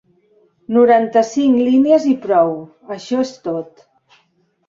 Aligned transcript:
Noranta-cinc 0.77 1.59
línies 1.67 2.07
i 2.11 2.15
prou, 2.23 2.51
això 2.97 3.19
és 3.27 3.35
tot. 3.49 3.85